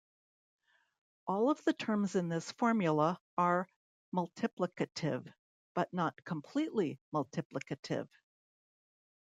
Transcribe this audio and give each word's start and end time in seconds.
All 1.27 1.51
of 1.51 1.63
the 1.63 1.73
terms 1.73 2.15
in 2.15 2.27
this 2.27 2.51
formula 2.53 3.21
are 3.37 3.67
multiplicative, 4.11 5.31
but 5.75 5.93
not 5.93 6.23
completely 6.25 6.99
multiplicative. 7.13 8.09